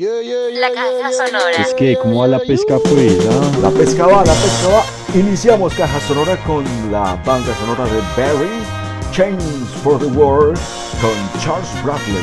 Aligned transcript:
La 0.00 0.70
caja 0.70 1.10
sonora. 1.12 1.56
Es 1.60 1.74
que, 1.74 1.96
¿cómo 1.96 2.20
va 2.20 2.28
la 2.28 2.38
pesca 2.38 2.78
pues? 2.78 3.18
ah? 3.28 3.58
La 3.60 3.70
pesca 3.70 4.06
va, 4.06 4.24
la 4.24 4.32
pesca 4.32 4.68
va. 4.68 4.84
Iniciamos 5.18 5.74
caja 5.74 5.98
sonora 6.06 6.36
con 6.44 6.64
la 6.92 7.16
banda 7.26 7.52
sonora 7.56 7.84
de 7.86 8.00
Barry, 8.16 8.62
Chains 9.10 9.42
for 9.82 9.98
the 9.98 10.06
World, 10.06 10.56
con 11.00 11.40
Charles 11.40 11.68
Bradley. 11.82 12.22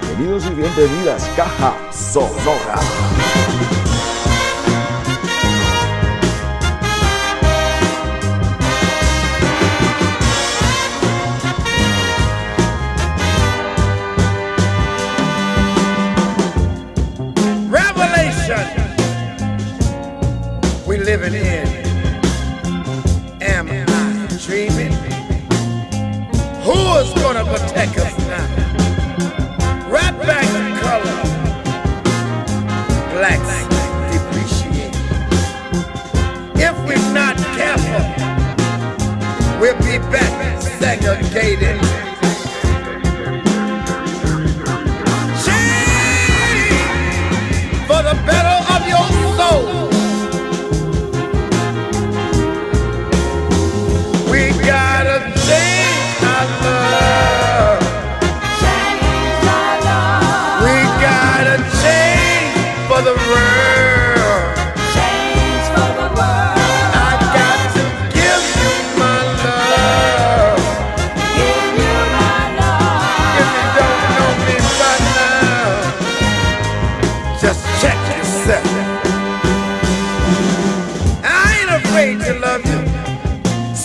Bienvenidos 0.00 0.46
y 0.46 0.54
bienvenidas, 0.54 1.28
caja 1.36 1.76
sonora. 1.92 2.80
Living 21.16 21.34
in. 21.34 21.66
Am 23.42 23.68
I 23.68 24.26
dreaming? 24.46 24.94
Who 26.64 26.78
is 27.00 27.12
gonna 27.22 27.44
protect 27.44 27.98
us 27.98 28.16
now? 28.32 28.46
Right 29.90 30.16
back 30.26 30.46
to 30.54 30.62
color. 30.80 31.18
Blacks 33.12 33.54
depreciate. 34.10 34.96
If 36.56 36.74
we're 36.86 37.12
not 37.12 37.36
careful, 37.58 38.04
we'll 39.60 39.76
be 39.80 39.98
back 40.10 40.62
segregated. 40.62 42.01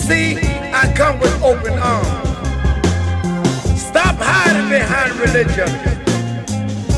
See, 0.08 0.38
I 0.72 0.90
come 0.96 1.20
with 1.20 1.42
open 1.42 1.74
arms. 1.74 2.28
Stop 3.78 4.16
hiding 4.16 4.70
behind 4.70 5.12
religion. 5.20 5.68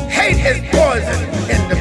Hate 0.08 0.38
is 0.46 0.60
poison 0.70 1.20
in 1.50 1.60
the 1.68 1.79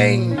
Bang. 0.00 0.39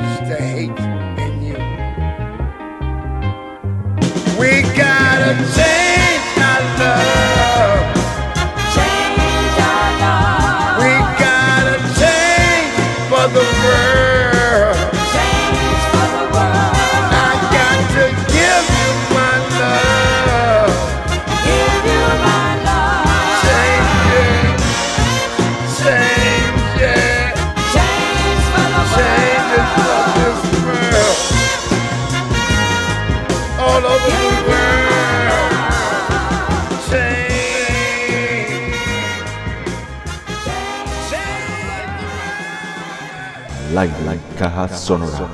Sonora. 44.90 45.28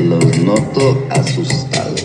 Los 0.00 0.38
noto 0.38 1.06
asustados. 1.10 2.04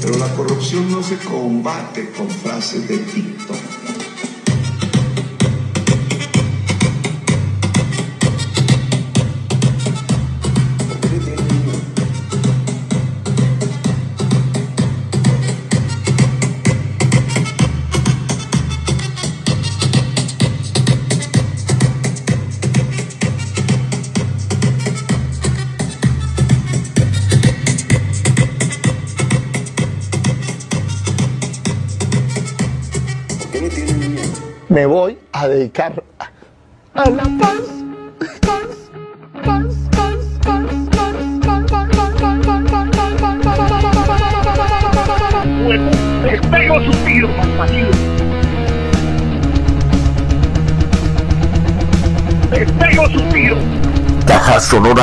Pero 0.00 0.16
la 0.16 0.28
corrupción 0.36 0.92
no 0.92 1.02
se 1.02 1.16
combate 1.16 2.08
con 2.12 2.30
frases 2.30 2.86
de 2.86 2.98
TikTok. 2.98 3.81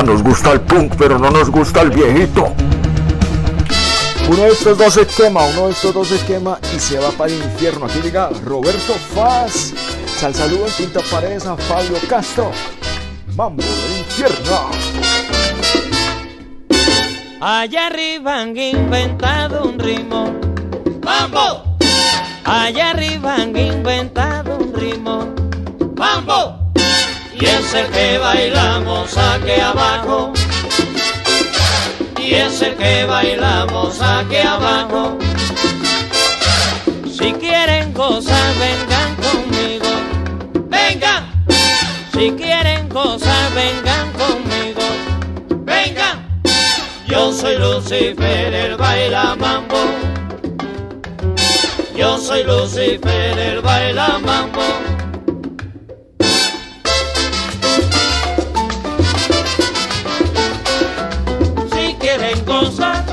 Nos 0.06 0.24
gusta 0.24 0.54
el 0.54 0.62
punk, 0.62 0.96
pero 0.98 1.20
no 1.20 1.30
nos 1.30 1.50
gusta 1.52 1.82
el 1.82 1.92
viejito. 1.92 2.54
Uno 4.28 4.44
de 4.44 4.50
estos 4.50 4.78
dos 4.78 4.94
se 4.94 5.06
quema, 5.06 5.46
uno 5.46 5.68
de 5.68 5.72
estos 5.74 5.94
dos 5.94 6.08
se 6.08 6.18
quema 6.26 6.58
y 6.76 6.80
se 6.80 6.98
va 6.98 7.12
para 7.12 7.32
el 7.32 7.38
infierno. 7.38 7.86
Aquí 7.86 8.00
llega 8.02 8.30
Roberto 8.44 8.94
Faz. 9.14 9.74
Sal 10.18 10.34
saludo 10.34 10.66
en 10.66 10.74
Quinta 10.74 11.02
Paredes 11.12 11.46
a 11.46 11.56
Fabio 11.58 11.98
Castro. 12.08 12.52
Mambo 13.36 13.62
del 13.62 14.00
infierno. 14.00 14.72
Allá 17.42 17.88
arriba 17.88 18.42
han 18.42 18.58
inventado 18.58 19.64
un 19.66 19.80
ritmo. 19.80 20.34
¡Mambo! 21.04 21.78
Allá 22.46 22.92
arriba 22.92 23.36
han 23.36 23.56
inventado 23.56 24.58
un 24.58 24.74
ritmo. 24.74 25.28
¡Mambo! 25.96 26.59
Y 27.42 27.46
es 27.46 27.74
el 27.74 27.88
que 27.88 28.18
bailamos 28.18 29.18
aquí 29.18 29.62
abajo. 29.62 30.34
Y 32.18 32.34
es 32.34 32.62
el 32.62 32.76
que 32.76 33.06
bailamos 33.06 34.02
aquí 34.02 34.36
abajo. 34.36 35.18
Si 37.10 37.32
quieren 37.34 37.94
cosas, 37.94 38.44
vengan 38.60 39.16
conmigo. 39.16 39.88
¡Vengan! 40.68 41.46
Si 42.12 42.32
quieren 42.32 42.90
cosas, 42.90 43.56
vengan 43.56 44.12
conmigo. 44.12 44.82
¡Vengan! 45.64 46.42
Yo 47.08 47.32
soy 47.32 47.58
Lucifer, 47.58 48.54
el 48.54 48.76
baila 48.76 49.38
mambo. 49.38 49.78
Yo 51.96 52.18
soy 52.18 52.44
Lucifer, 52.44 53.40
el 53.40 53.62
baila 53.62 54.20
mambo. 54.20 54.99
Quieren 62.40 62.46
gozar, 62.46 63.04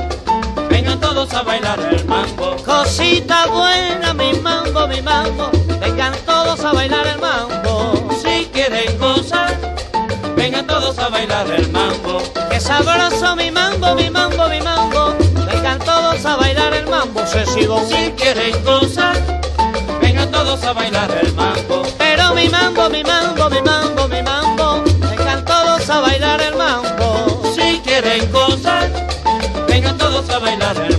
vengan 0.69 0.99
todos 0.99 1.33
a 1.33 1.41
bailar 1.43 1.79
el 1.79 2.05
mambo. 2.05 2.55
Cosita 2.65 3.47
buena, 3.47 4.13
mi 4.13 4.33
mambo, 4.39 4.87
mi 4.87 5.01
mambo. 5.01 5.51
Vengan 5.81 6.13
todos 6.25 6.59
a 6.63 6.71
bailar 6.71 7.05
el 7.07 7.19
mambo. 7.19 8.09
Si 8.21 8.45
quieren 8.53 8.97
gozar, 8.97 9.57
vengan 10.35 10.65
todos 10.65 10.97
a 10.99 11.09
bailar 11.09 11.49
el 11.51 11.69
mambo. 11.71 12.21
Que 12.49 12.59
sabroso 12.59 13.35
mi 13.35 13.51
mambo, 13.51 13.95
mi 13.95 14.09
mambo, 14.09 14.47
mi 14.47 14.61
mambo. 14.61 15.15
Vengan 15.45 15.79
todos 15.79 16.25
a 16.25 16.35
bailar 16.37 16.73
el 16.73 16.87
mambo. 16.87 17.25
Se 17.27 17.45
sigo. 17.47 17.85
Si 17.87 18.11
quieren 18.11 18.63
gozar, 18.63 19.15
vengan 20.01 20.31
todos 20.31 20.63
a 20.63 20.71
bailar 20.73 21.11
el 21.21 21.33
mambo. 21.33 21.83
Pero 21.97 22.33
mi 22.33 22.47
mambo, 22.47 22.89
mi 22.89 23.03
mambo, 23.03 23.49
mi 23.49 23.61
mambo. 23.61 23.96
A 30.29 30.39
bailar. 30.39 30.77
el 30.77 30.96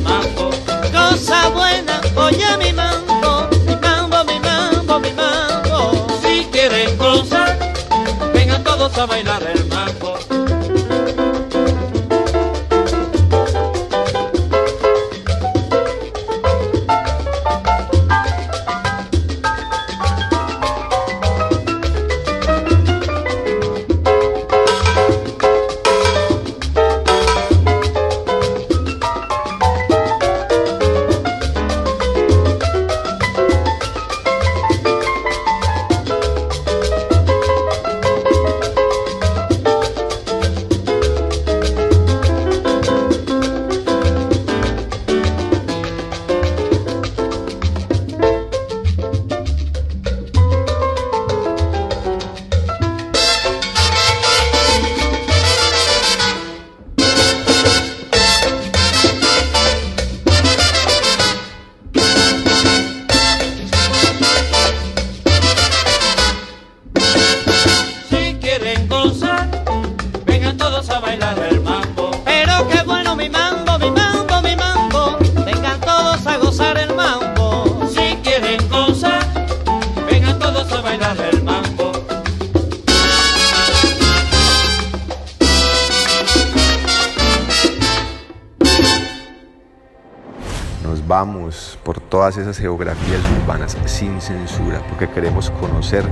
por 91.88 92.00
todas 92.00 92.36
esas 92.36 92.58
geografías 92.58 93.22
urbanas 93.40 93.74
sin 93.86 94.20
censura, 94.20 94.82
porque 94.90 95.08
queremos 95.08 95.50
conocer 95.52 96.04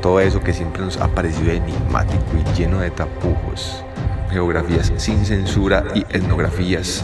todo 0.00 0.20
eso 0.20 0.40
que 0.40 0.52
siempre 0.52 0.84
nos 0.84 0.96
ha 0.98 1.08
parecido 1.08 1.50
enigmático 1.50 2.22
y 2.38 2.56
lleno 2.56 2.78
de 2.78 2.92
tapujos. 2.92 3.84
Geografías 4.30 4.92
sin 4.96 5.24
censura 5.26 5.86
y 5.92 6.02
etnografías 6.02 7.02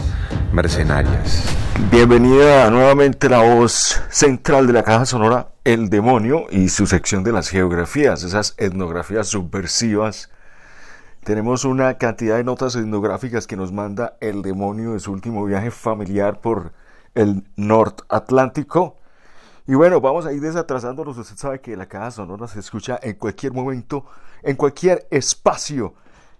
mercenarias. 0.53 1.43
Bienvenida 1.91 2.69
nuevamente 2.69 3.27
la 3.27 3.39
voz 3.39 4.01
central 4.09 4.65
de 4.65 4.71
la 4.71 4.83
caja 4.83 5.05
sonora, 5.05 5.49
El 5.65 5.89
Demonio 5.89 6.45
y 6.51 6.69
su 6.69 6.87
sección 6.87 7.25
de 7.25 7.33
las 7.33 7.49
geografías, 7.49 8.23
esas 8.23 8.53
etnografías 8.57 9.27
subversivas. 9.27 10.29
Tenemos 11.25 11.65
una 11.65 11.95
cantidad 11.97 12.37
de 12.37 12.45
notas 12.45 12.77
etnográficas 12.77 13.45
que 13.45 13.57
nos 13.57 13.73
manda 13.73 14.15
El 14.21 14.41
Demonio 14.41 14.93
de 14.93 15.01
su 15.01 15.11
último 15.11 15.43
viaje 15.43 15.69
familiar 15.69 16.39
por 16.39 16.71
el 17.15 17.43
Atlántico. 18.09 18.97
Y 19.67 19.75
bueno, 19.75 20.01
vamos 20.01 20.25
a 20.25 20.33
ir 20.33 20.41
desatrasándonos. 20.41 21.17
Usted 21.17 21.37
sabe 21.37 21.61
que 21.61 21.77
la 21.77 21.87
caja 21.87 22.11
sonora 22.11 22.47
se 22.47 22.59
escucha 22.59 22.99
en 23.01 23.13
cualquier 23.15 23.53
momento, 23.53 24.05
en 24.43 24.55
cualquier 24.55 25.07
espacio. 25.11 25.93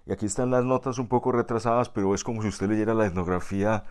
Y 0.06 0.12
aquí 0.12 0.26
están 0.26 0.50
las 0.50 0.64
notas 0.64 0.98
un 0.98 1.06
poco 1.06 1.32
retrasadas, 1.32 1.88
pero 1.88 2.14
es 2.14 2.24
como 2.24 2.42
si 2.42 2.48
usted 2.48 2.68
leyera 2.68 2.94
la 2.94 3.06
etnografía 3.06 3.84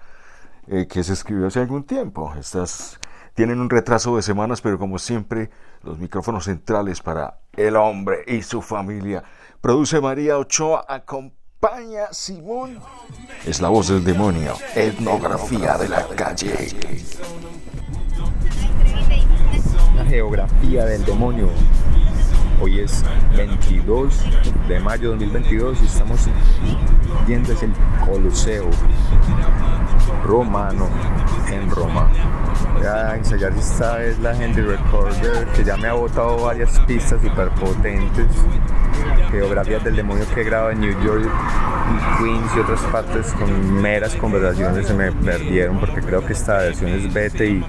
eh, 0.68 0.88
que 0.88 1.04
se 1.04 1.14
escribió 1.14 1.48
hace 1.48 1.60
algún 1.60 1.84
tiempo. 1.84 2.34
Estas 2.38 3.00
tienen 3.34 3.60
un 3.60 3.70
retraso 3.70 4.16
de 4.18 4.22
semanas, 4.22 4.62
pero 4.62 4.78
como 4.78 5.00
siempre, 5.00 5.50
los 5.84 5.98
micrófonos 5.98 6.46
centrales 6.46 7.02
para 7.02 7.40
el 7.54 7.78
hombre 7.78 8.24
y 8.28 8.42
su 8.42 8.62
familia. 8.62 9.24
Produce 9.62 10.02
María 10.02 10.38
Ochoa, 10.38 10.86
acompaña 11.62 12.08
Simón. 12.12 12.80
Es 13.46 13.62
la 13.62 13.70
voz 13.70 13.90
del 13.90 14.04
demonio, 14.04 14.56
etnografía 14.76 15.78
de 15.78 15.90
la 15.90 16.08
calle. 16.08 16.70
La 19.96 20.06
geografía 20.06 20.86
del 20.86 21.06
demonio. 21.06 21.50
Hoy 22.60 22.80
es 22.80 23.04
22 23.38 24.14
de 24.68 24.80
mayo 24.80 25.12
de 25.12 25.26
2022 25.26 25.82
y 25.82 25.86
estamos 25.86 26.20
viendo 27.28 27.54
es 27.54 27.62
el 27.62 27.74
Coliseo 28.06 28.70
romano 30.26 30.88
en 31.52 31.70
Roma. 31.70 32.12
Voy 32.76 32.86
a 32.88 33.16
ensayar 33.16 33.52
esta 33.54 33.98
vez 33.98 34.18
la 34.20 34.32
Henry 34.32 34.64
Recorder 34.64 35.48
que 35.56 35.64
ya 35.64 35.78
me 35.78 35.88
ha 35.88 35.94
botado 35.94 36.38
varias 36.38 36.80
pistas 36.82 37.22
super 37.22 37.50
potentes. 37.52 38.28
Geografías 39.32 39.84
del 39.84 39.96
demonio 39.96 40.26
que 40.34 40.42
he 40.42 40.44
grabado 40.44 40.72
en 40.72 40.82
New 40.82 41.04
York, 41.04 41.26
y 41.26 42.24
Queens 42.24 42.52
y 42.56 42.60
otras 42.60 42.82
partes 42.92 43.28
con 43.34 43.82
meras 43.82 44.16
conversaciones 44.16 44.88
se 44.88 44.94
me 44.94 45.12
perdieron 45.12 45.80
porque 45.80 46.02
creo 46.02 46.26
que 46.26 46.34
esta 46.34 46.58
versión 46.58 46.92
es 46.92 47.12
beta 47.14 47.44
y 47.44 47.64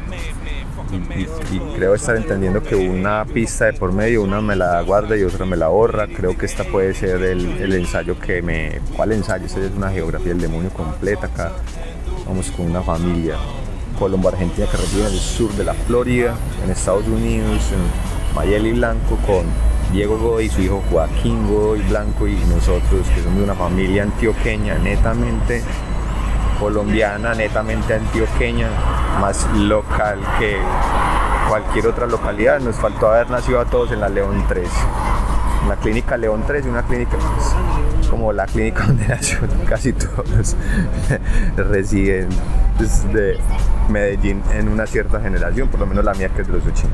creo 1.74 1.94
estar 1.94 2.16
entendiendo 2.16 2.62
que 2.62 2.74
una 2.74 3.24
pista 3.24 3.66
de 3.66 3.72
por 3.72 3.92
medio, 3.92 4.22
una 4.22 4.40
me 4.40 4.56
la 4.56 4.82
guarda 4.82 5.16
y 5.16 5.22
otra 5.22 5.46
me 5.46 5.56
la 5.56 5.68
borra. 5.68 6.06
Creo 6.06 6.36
que 6.36 6.46
esta 6.46 6.64
puede 6.64 6.94
ser 6.94 7.22
el, 7.22 7.62
el 7.62 7.72
ensayo 7.72 8.18
que 8.18 8.42
me... 8.42 8.80
¿Cuál 8.94 9.12
ensayo? 9.12 9.46
Esta 9.46 9.60
es 9.60 9.72
una 9.74 9.90
geografía 9.90 10.28
del 10.28 10.40
demonio 10.40 10.70
completa 10.70 11.26
acá. 11.26 11.52
Vamos 12.26 12.50
con 12.50 12.66
una 12.66 12.82
familia, 12.82 13.36
Colombo, 13.98 14.28
Argentina, 14.28 14.66
que 14.70 14.76
reside 14.76 15.06
en 15.06 15.12
el 15.12 15.18
sur 15.18 15.50
de 15.52 15.64
la 15.64 15.74
Florida, 15.74 16.34
en 16.64 16.70
Estados 16.70 17.06
Unidos, 17.06 17.70
en 17.72 18.34
Mayeli 18.36 18.72
Blanco, 18.72 19.16
con 19.26 19.46
Diego 19.92 20.16
Godoy, 20.16 20.48
su 20.48 20.62
hijo 20.62 20.82
Joaquín 20.90 21.46
Godoy 21.46 21.82
Blanco 21.82 22.26
y 22.26 22.34
nosotros, 22.46 23.06
que 23.14 23.22
somos 23.22 23.38
de 23.38 23.44
una 23.44 23.54
familia 23.54 24.04
antioqueña, 24.04 24.78
netamente 24.78 25.62
colombiana, 26.58 27.34
netamente 27.34 27.94
antioqueña, 27.94 28.68
más 29.20 29.46
local 29.54 30.18
que 30.38 30.56
cualquier 31.48 31.88
otra 31.88 32.06
localidad. 32.06 32.60
Nos 32.60 32.76
faltó 32.76 33.08
haber 33.08 33.28
nacido 33.30 33.60
a 33.60 33.66
todos 33.66 33.92
en 33.92 34.00
la 34.00 34.08
León 34.08 34.44
3. 34.48 34.66
En 35.62 35.68
la 35.68 35.76
clínica 35.76 36.16
León 36.16 36.42
3, 36.46 36.64
una 36.66 36.82
clínica 36.84 37.18
pues, 37.18 38.08
como 38.08 38.32
la 38.32 38.46
clínica 38.46 38.84
donde 38.86 39.06
nació 39.06 39.40
casi 39.68 39.92
todos 39.92 40.56
residentes 41.56 43.12
de 43.12 43.38
Medellín 43.90 44.42
en 44.54 44.68
una 44.68 44.86
cierta 44.86 45.20
generación, 45.20 45.68
por 45.68 45.80
lo 45.80 45.86
menos 45.86 46.02
la 46.02 46.14
mía 46.14 46.30
que 46.30 46.40
es 46.40 46.46
de 46.46 46.54
los 46.54 46.66
80. 46.66 46.88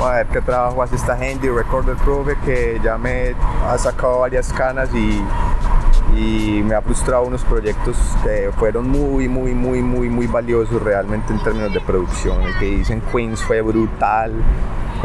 Vamos 0.00 0.14
a 0.14 0.16
ver 0.16 0.28
qué 0.28 0.40
trabajo 0.40 0.82
hace 0.82 0.96
esta 0.96 1.14
gente. 1.14 1.52
Recorder 1.52 1.94
Prove 1.96 2.34
que 2.42 2.80
ya 2.82 2.96
me 2.96 3.34
ha 3.68 3.76
sacado 3.76 4.20
varias 4.20 4.50
canas 4.50 4.88
y, 4.94 5.22
y 6.18 6.62
me 6.62 6.74
ha 6.74 6.80
frustrado 6.80 7.24
unos 7.24 7.44
proyectos 7.44 7.98
que 8.24 8.50
fueron 8.56 8.88
muy, 8.88 9.28
muy, 9.28 9.52
muy, 9.52 9.82
muy, 9.82 10.08
muy 10.08 10.26
valiosos 10.26 10.82
realmente 10.82 11.34
en 11.34 11.42
términos 11.42 11.74
de 11.74 11.80
producción. 11.82 12.40
El 12.40 12.58
que 12.58 12.66
hice 12.66 12.94
en 12.94 13.02
Queens 13.02 13.42
fue 13.42 13.60
brutal. 13.60 14.32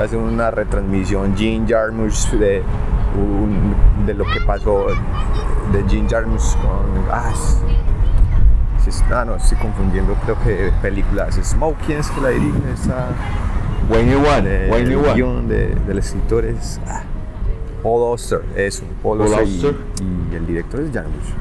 Hace 0.02 0.16
una 0.16 0.50
retransmisión 0.50 1.36
Gene 1.36 1.68
Jarmusch 1.68 2.30
de, 2.30 2.64
de 4.06 4.14
lo 4.14 4.24
que 4.24 4.40
pasó 4.48 4.86
de 5.74 5.84
Gene 5.90 6.08
Jarmusch 6.10 6.56
con. 6.62 7.12
Ah, 7.12 7.34
ah, 9.14 9.26
no, 9.26 9.36
estoy 9.36 9.58
confundiendo, 9.58 10.16
creo 10.24 10.38
que 10.42 10.72
películas. 10.82 11.36
Smoke, 11.36 11.80
¿quién 11.86 12.00
es 12.00 12.10
que 12.12 12.22
la 12.22 12.30
dirige? 12.30 12.60
Esa, 12.74 13.08
Wayne 13.90 14.16
One, 14.16 14.42
de- 14.42 14.70
Wayne 14.72 14.90
el 14.92 14.96
One. 14.98 15.14
guion 15.14 15.48
de, 15.48 15.76
del 15.88 15.98
escritor 16.00 16.46
es 16.46 16.80
ah, 16.88 17.04
Paul 17.84 18.12
Auster, 18.12 18.42
eso, 18.56 18.84
Paul, 19.04 19.20
Paul 19.20 19.34
Auster, 19.34 19.48
y- 19.48 19.54
Auster. 19.54 19.76
Y, 20.32 20.36
el 20.36 20.48
director 20.48 20.80
es 20.82 20.92
Jarmusch. 20.92 21.34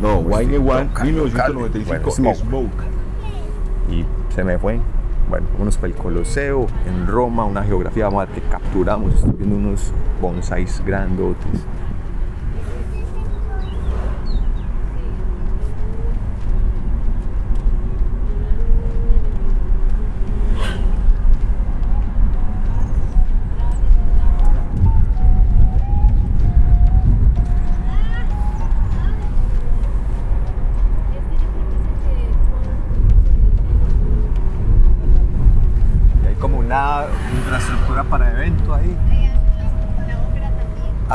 No, 0.00 0.18
Wayne 0.20 0.56
One, 0.58 0.84
Local, 0.84 1.06
1995, 1.06 1.94
local. 1.94 2.12
Bueno, 2.22 2.34
Smoke. 2.34 2.84
Y 3.90 4.04
se 4.34 4.44
me 4.44 4.58
fue. 4.58 4.80
Bueno, 5.28 5.46
unos 5.58 5.76
para 5.76 5.88
el 5.88 5.94
Coloseo, 5.94 6.66
en 6.86 7.06
Roma, 7.06 7.44
una 7.44 7.62
geografía 7.62 8.08
ver 8.08 8.28
que 8.28 8.40
capturamos, 8.40 9.14
estoy 9.14 9.32
viendo 9.38 9.56
unos 9.56 9.92
bonsáis 10.20 10.82
grandotes. 10.84 11.60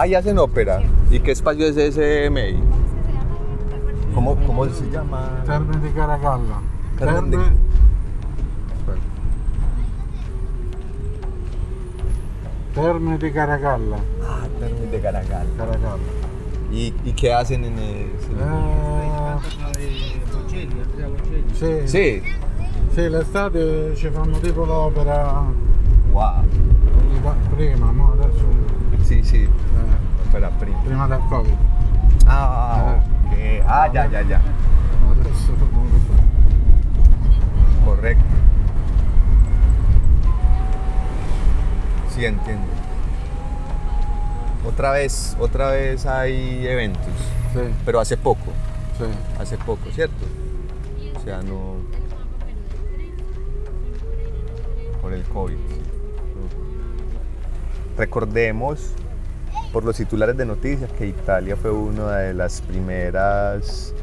Ah, 0.05 0.07
y 0.07 0.13
hacen 0.13 0.37
ópera. 0.37 0.83
¿Y 1.09 1.19
qué 1.19 1.31
espacio 1.31 1.65
es 1.65 1.75
ese 1.77 2.25
MI? 2.29 2.59
¿Cómo, 4.13 4.35
cómo 4.45 4.65
se 4.69 4.87
llama? 4.91 5.41
Terme 5.47 5.77
di 5.77 5.89
Caracalla. 5.89 6.61
Carmen 6.95 7.31
de- 7.31 7.37
Terme, 7.37 7.55
Terme 12.75 13.17
di 13.17 13.31
Caracalla. 13.31 13.95
Ah, 14.21 14.45
Termes 14.59 14.91
de 14.91 14.99
Caracal. 15.01 15.47
Caracalla. 15.57 15.97
¿Y, 16.71 16.93
¿Y 17.03 17.13
qué 17.13 17.33
hacen 17.33 17.63
en 17.63 17.79
ese? 17.79 18.29
Eh, 21.57 21.87
sì, 21.87 21.87
Sì. 21.87 22.21
sì, 22.93 23.09
l'estate 23.09 23.95
ci 23.95 24.09
fanno 24.09 24.37
tipo 24.37 24.65
l'opera 24.65 25.43
Wow. 26.11 26.43
prima, 27.55 27.89
no? 27.91 28.13
adesso 28.13 28.43
Sí, 29.03 29.23
sí. 29.23 29.47
Prima. 30.85 31.07
del 31.07 31.19
Covid. 31.29 31.53
Ah, 32.27 32.97
ok. 33.25 33.33
Ah, 33.67 33.87
ya, 33.93 34.07
ya, 34.07 34.21
ya. 34.21 34.41
Correcto. 37.85 38.23
Sí, 42.13 42.25
entiendo. 42.25 42.67
Otra 44.65 44.91
vez, 44.91 45.35
otra 45.39 45.71
vez 45.71 46.05
hay 46.05 46.65
eventos, 46.65 47.03
Sì, 47.53 47.59
pero 47.85 47.99
hace 47.99 48.17
poco, 48.17 48.51
sì. 48.97 49.05
hace 49.39 49.57
poco, 49.57 49.89
¿cierto? 49.93 50.25
O 51.15 51.19
sea, 51.23 51.41
no... 51.43 51.75
Por 55.01 55.13
el 55.13 55.23
COVID. 55.25 55.57
Recordemos, 57.97 58.91
por 59.75 59.83
los 59.83 59.97
titulares 59.97 60.37
de 60.37 60.45
noticias, 60.45 60.89
que 60.93 61.05
Italia 61.05 61.57
fue 61.57 61.69
una 61.69 62.19
de 62.19 62.33
las 62.33 62.61
primeras 62.61 63.93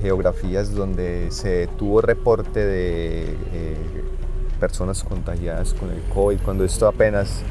geografías 0.00 0.72
donde 0.72 1.32
se 1.32 1.66
tuvo 1.76 2.00
reporte 2.00 2.64
de 2.64 3.22
eh, 3.52 3.76
personas 4.60 5.02
contagiadas 5.02 5.74
con 5.74 5.90
el 5.90 6.00
COVID, 6.14 6.38
cuando 6.44 6.62
esto 6.62 6.86
apenas 6.86 7.42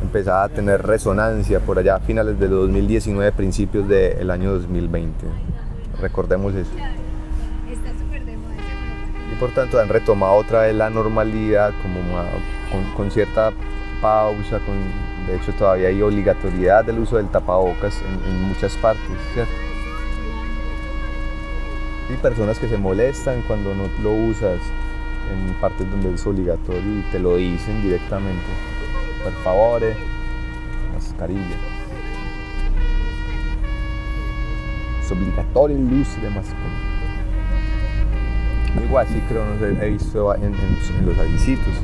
empezaba 0.00 0.44
a 0.44 0.48
tener 0.50 0.86
resonancia 0.86 1.58
por 1.58 1.80
allá 1.80 1.96
a 1.96 1.98
finales 1.98 2.38
del 2.38 2.50
2019, 2.50 3.32
principios 3.32 3.88
del 3.88 4.30
año 4.30 4.52
2020. 4.52 5.26
Recordemos 6.00 6.54
eso. 6.54 6.70
Y 9.32 9.40
por 9.40 9.50
tanto 9.50 9.80
han 9.80 9.88
retomado 9.88 10.34
otra 10.34 10.60
vez 10.60 10.76
la 10.76 10.90
normalidad 10.90 11.72
como 11.82 11.98
con 12.96 13.10
cierta 13.10 13.50
pausa, 14.00 14.60
con, 14.60 15.05
de 15.26 15.36
hecho 15.36 15.52
todavía 15.52 15.88
hay 15.88 16.00
obligatoriedad 16.02 16.84
del 16.84 17.00
uso 17.00 17.16
del 17.16 17.28
tapabocas 17.28 18.00
en, 18.02 18.42
muchas 18.42 18.76
partes, 18.76 19.04
¿cierto? 19.34 19.52
Y 22.08 22.16
personas 22.16 22.58
que 22.58 22.68
se 22.68 22.76
molestan 22.76 23.42
cuando 23.42 23.74
no 23.74 23.88
lo 24.02 24.12
usas 24.12 24.60
en 25.32 25.54
partes 25.54 25.90
donde 25.90 26.14
es 26.14 26.24
obligatorio 26.24 27.00
y 27.00 27.02
te 27.10 27.18
lo 27.18 27.36
dicen 27.36 27.82
directamente. 27.82 28.44
Por 29.24 29.32
favor, 29.42 29.82
eh, 29.82 29.96
mascarilla. 30.94 31.56
Es 35.02 35.10
obligatorio 35.10 35.76
el 35.76 35.92
uso 36.00 36.20
de 36.20 36.30
mascarilla. 36.30 36.96
Igual 38.84 39.06
sí 39.08 39.20
creo, 39.28 39.44
no 39.44 39.58
sé, 39.58 39.84
he 39.84 39.90
visto 39.90 40.34
en 40.34 40.54
los 41.04 41.18
avisitos. 41.18 41.74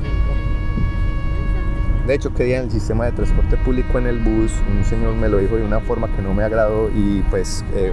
De 2.06 2.14
hecho, 2.14 2.35
que 2.35 2.44
día 2.44 2.59
en 2.59 2.64
el 2.64 2.71
sistema 2.71 3.04
de 3.04 3.12
transporte 3.12 3.56
público 3.59 3.97
en 3.99 4.06
el 4.06 4.18
bus, 4.18 4.52
un 4.76 4.85
señor 4.85 5.14
me 5.14 5.28
lo 5.28 5.38
dijo 5.38 5.56
de 5.56 5.62
una 5.64 5.80
forma 5.80 6.09
que 6.09 6.21
no 6.21 6.35
me 6.35 6.42
agradó 6.42 6.88
y 6.90 7.23
pues 7.30 7.64
eh, 7.75 7.92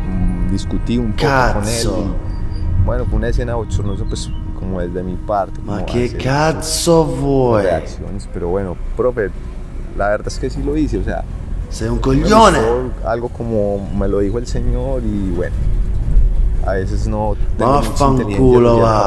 discutí 0.52 0.98
un 0.98 1.12
poco 1.12 1.22
con 1.60 1.64
él. 1.68 1.74
Y, 2.00 2.86
bueno, 2.86 3.06
fue 3.06 3.18
una 3.18 3.28
escena 3.28 3.54
bochornosa 3.56 4.06
pues 4.06 4.32
como 4.60 4.82
desde 4.82 5.04
mi 5.04 5.16
parte. 5.16 5.60
Ma 5.64 5.78
hacer 6.08 6.18
cazzo 6.24 7.06
vuoi? 7.06 7.64
Reacciones, 7.64 8.28
pero 8.34 8.48
bueno, 8.50 8.76
profe, 8.98 9.30
la 9.96 10.10
verdad 10.10 10.28
es 10.28 10.40
que 10.40 10.50
sí 10.50 10.64
lo 10.64 10.76
hice, 10.76 10.98
o 10.98 11.04
sea, 11.04 11.24
Sei 11.70 11.88
un 11.88 12.00
gustó 12.22 12.30
algo 13.06 13.30
como 13.30 13.88
me 13.96 14.08
lo 14.08 14.20
dijo 14.20 14.40
el 14.40 14.48
señor 14.48 15.04
y 15.04 15.30
bueno, 15.36 15.56
a 16.66 16.74
veces 16.74 17.08
no 17.08 17.36
tengo 17.60 17.72
mucha 17.92 18.06
inteligencia 18.24 18.44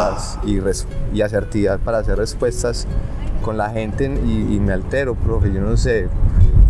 atrás 0.08 0.38
y, 0.44 0.60
res- 0.60 0.86
y 1.12 1.22
asertividad 1.22 1.80
para 1.80 1.98
hacer 1.98 2.16
respuestas 2.18 2.86
con 3.42 3.56
la 3.58 3.70
gente 3.70 4.10
y, 4.24 4.54
y 4.54 4.60
me 4.60 4.72
altero, 4.72 5.14
profe, 5.14 5.52
yo 5.52 5.60
no 5.60 5.76
sé. 5.76 6.08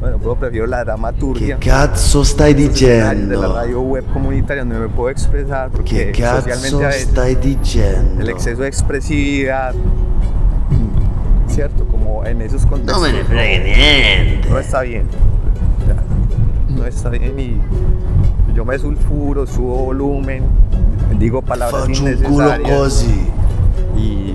Bueno, 0.00 0.18
profe, 0.18 0.40
prefiero 0.40 0.66
la 0.66 0.82
dramaturgia. 0.82 1.58
Che 1.60 1.68
cazzo 1.70 2.24
stai 2.24 2.54
de 2.54 3.36
la 3.36 3.46
radio 3.46 3.80
web 3.82 4.04
comunitaria 4.12 4.64
donde 4.64 4.80
me 4.80 4.88
puedo 4.88 5.10
expresar 5.10 5.70
porque 5.70 6.10
Che 6.12 6.20
cazzo 6.22 6.48
socialmente 6.50 6.84
a 6.84 6.88
veces 6.88 7.08
stai 7.08 7.34
dicendo? 7.36 8.20
el 8.20 8.28
exceso 8.30 8.62
de 8.62 8.68
expresividad, 8.68 9.74
¿cierto? 11.46 11.86
Como 11.86 12.24
en 12.24 12.40
esos 12.42 12.66
contextos. 12.66 12.96
No 12.96 13.02
me 13.02 13.58
niente. 13.58 14.48
No 14.48 14.58
está 14.58 14.80
bien. 14.82 15.06
No 16.68 16.84
está 16.86 17.10
bien 17.10 17.38
y 17.38 17.60
yo 18.54 18.64
me 18.64 18.78
sulfuro, 18.78 19.46
subo 19.46 19.84
volumen, 19.84 20.42
digo 21.18 21.42
palabras 21.42 21.86
Faccio 21.86 22.04
un 22.04 22.14
culo 22.16 22.46
innecesarias 22.48 22.78
così. 22.78 23.28
y, 23.96 24.31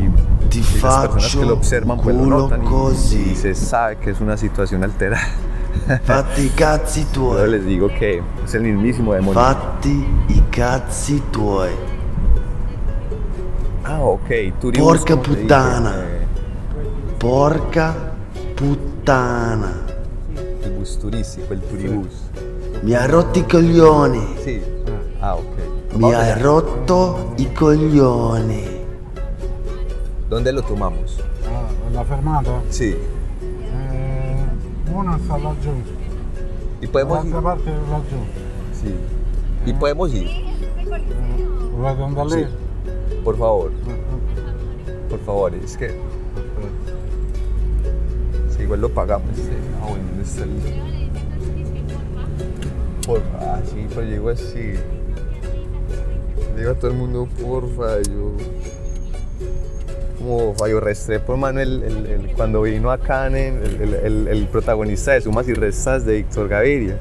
Y 0.77 0.81
las 0.83 0.93
personas 0.95 1.13
faccio 1.23 1.39
que 1.41 1.45
lo 1.47 1.53
observan 1.53 1.99
pues 1.99 2.15
lo 2.15 2.23
culo 2.23 2.37
notan 2.39 2.61
y- 2.61 2.65
y, 2.65 2.69
così. 2.69 3.35
se 3.35 3.55
sabe 3.55 3.97
que 3.97 4.11
es 4.11 4.21
una 4.21 4.37
situación 4.37 4.83
alterada. 4.83 5.27
Fatti 6.03 6.41
i 6.45 6.49
cazzi 6.49 7.01
Yo 7.05 7.07
tuoi. 7.13 7.49
les 7.49 7.65
digo 7.65 7.87
que 7.87 8.21
es 8.43 8.53
el 8.55 8.63
mismísimo 8.63 9.13
demonio. 9.13 9.39
Fatti 9.39 10.05
i 10.29 10.43
cazzi 10.49 11.21
tuoi. 11.31 11.69
Ah, 13.83 13.99
ok, 14.01 14.29
turibus. 14.59 14.87
Porca 14.97 15.15
puttana. 15.17 15.95
Porca 17.17 17.93
puttana. 18.55 19.71
el 20.63 20.71
bus 20.73 20.97
turístico, 20.99 21.53
el 21.53 21.61
turibus. 21.61 22.13
Mi 22.83 22.93
ha 22.93 23.07
rotto 23.07 23.39
i 23.39 23.43
coglioni. 23.43 24.35
Sí. 24.43 24.61
Ah, 25.21 25.35
ok. 25.35 25.95
Mi 25.95 26.13
ha 26.13 26.35
rotto 26.37 27.33
i 27.37 27.51
coglioni. 27.53 28.76
¿Dónde 30.29 30.51
lo 30.51 30.61
tomamos? 30.61 31.19
Ah, 31.45 31.69
la 31.93 32.03
fermata? 32.03 32.61
Sí. 32.69 32.95
Eh, 32.95 34.45
una 34.93 35.17
sta 35.19 35.37
laggiù. 35.37 35.71
¿Y 36.81 36.87
podemos 36.87 37.23
ir? 37.25 37.31
L'altra 37.31 37.41
parte 37.41 37.69
è 37.69 37.73
laggiù. 37.89 38.17
Sí. 38.73 38.93
¿Y 39.65 39.73
podemos 39.73 40.13
ir? 40.13 40.27
Volete 41.77 42.03
andare 42.03 42.27
lì? 42.29 42.43
Sí. 42.43 42.47
Por 43.23 43.37
favor. 43.37 43.71
Por 45.09 45.19
favor, 45.25 45.53
es 45.55 45.77
que. 45.77 45.89
Sí, 48.49 48.63
igual 48.63 48.81
lo 48.81 48.89
pagamos. 48.89 49.29
sí. 49.35 49.43
Ah, 49.81 49.85
bueno, 49.89 50.03
¿dónde 50.09 50.23
está 50.23 50.43
el.? 50.43 50.49
Por 53.05 53.21
Ah, 53.39 53.61
sí, 53.65 53.85
pero 53.89 54.01
yo 54.03 54.11
digo 54.11 54.29
así. 54.29 54.73
Le 56.53 56.59
digo 56.59 56.71
a 56.71 56.75
todo 56.75 56.91
el 56.91 56.97
mundo, 56.97 57.27
porfa, 57.41 58.01
yo. 58.01 58.31
Como 60.17 60.53
Fallo 60.55 60.79
Restrepo, 60.79 61.33
hermano, 61.33 61.59
el, 61.59 61.83
el- 61.83 62.05
el- 62.07 62.27
cuando 62.35 62.63
vino 62.63 62.89
acá, 62.91 63.27
el, 63.27 64.27
el- 64.27 64.47
protagonista 64.51 65.11
de 65.11 65.21
Sumas 65.21 65.47
y 65.47 65.53
Restas 65.53 66.05
de 66.05 66.15
Víctor 66.17 66.47
Gaviria, 66.47 66.97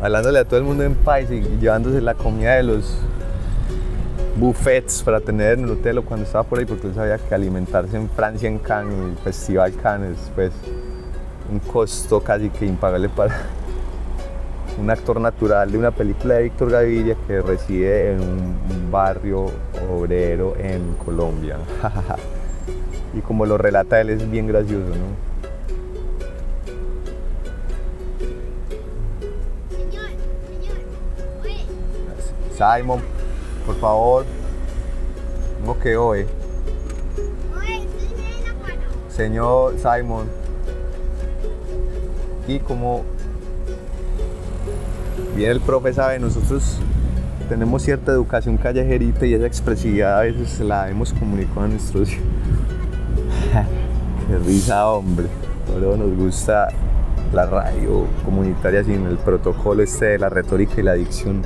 hablándole 0.00 0.38
a 0.38 0.44
todo 0.44 0.58
el 0.58 0.64
mundo 0.64 0.82
en 0.84 0.94
país 0.94 1.28
y 1.30 1.40
llevándose 1.60 2.00
la 2.00 2.14
comida 2.14 2.54
de 2.56 2.62
los 2.62 2.96
buffets 4.36 5.02
para 5.02 5.20
tener 5.20 5.58
en 5.58 5.64
el 5.64 5.72
hotel 5.72 5.98
o 5.98 6.04
cuando 6.04 6.24
estaba 6.24 6.44
por 6.44 6.58
ahí, 6.58 6.64
porque 6.64 6.86
él 6.86 6.94
sabía 6.94 7.18
que 7.18 7.34
alimentarse 7.34 7.96
en 7.96 8.08
Francia, 8.08 8.48
en 8.48 8.58
Cannes, 8.58 8.94
en 8.94 9.10
el 9.10 9.16
Festival 9.18 9.74
Cannes, 9.82 10.16
pues 10.34 10.52
un 11.50 11.58
costo 11.58 12.20
casi 12.22 12.48
que 12.48 12.64
impagable 12.64 13.08
para 13.10 13.34
un 14.80 14.88
actor 14.90 15.20
natural 15.20 15.70
de 15.70 15.76
una 15.78 15.90
película 15.90 16.34
de 16.34 16.44
Víctor 16.44 16.70
Gaviria 16.70 17.16
que 17.26 17.42
reside 17.42 18.12
en 18.12 18.20
un 18.20 18.90
barrio 18.90 19.46
obrero 19.90 20.54
en 20.58 20.94
Colombia. 21.04 21.58
y 23.14 23.20
como 23.20 23.46
lo 23.46 23.58
relata 23.58 24.00
él 24.00 24.10
es 24.10 24.30
bien 24.30 24.46
gracioso, 24.46 24.88
¿no? 24.88 25.28
Simon, 32.58 33.00
por 33.64 33.76
favor, 33.76 34.24
no 35.64 35.78
que 35.78 35.96
hoy. 35.96 36.26
Señor 39.08 39.74
Simon, 39.78 40.26
y 42.48 42.58
como 42.60 43.04
bien 45.36 45.50
el 45.50 45.60
profe 45.60 45.92
sabe, 45.92 46.18
nosotros 46.18 46.78
tenemos 47.48 47.82
cierta 47.82 48.12
educación 48.12 48.56
callejerita 48.56 49.26
y 49.26 49.34
esa 49.34 49.46
expresividad 49.46 50.18
a 50.18 50.22
veces 50.22 50.60
la 50.60 50.88
hemos 50.88 51.12
comunicado 51.12 51.62
a 51.62 51.68
nuestros 51.68 52.10
hijos. 52.10 52.37
Qué 54.28 54.38
risa, 54.38 54.88
hombre. 54.88 55.26
Pero 55.66 55.96
nos 55.96 56.16
gusta 56.16 56.68
la 57.32 57.46
radio 57.46 58.06
comunitaria 58.24 58.82
sin 58.82 59.06
el 59.06 59.18
protocolo 59.18 59.82
este 59.82 60.06
de 60.06 60.18
la 60.18 60.28
retórica 60.28 60.80
y 60.80 60.82
la 60.82 60.94
dicción. 60.94 61.42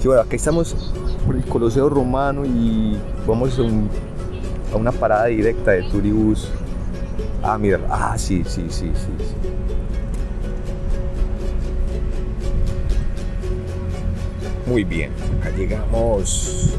Sí, 0.00 0.06
bueno, 0.08 0.22
aquí 0.22 0.36
estamos 0.36 0.94
por 1.26 1.36
el 1.36 1.44
Coloseo 1.44 1.88
Romano 1.88 2.44
y 2.44 2.98
vamos 3.26 3.58
a 3.58 4.76
una 4.76 4.92
parada 4.92 5.26
directa 5.26 5.72
de 5.72 5.82
Turibus. 5.84 6.50
Ah, 7.42 7.58
mira, 7.58 7.78
ah, 7.90 8.14
sí, 8.16 8.42
sí, 8.46 8.66
sí, 8.70 8.90
sí. 8.94 9.10
sí. 9.18 9.34
Muy 14.66 14.82
bien, 14.82 15.10
acá 15.38 15.50
llegamos. 15.50 16.74